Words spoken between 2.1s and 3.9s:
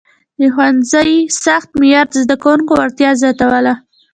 د زده کوونکو وړتیا زیاتوله.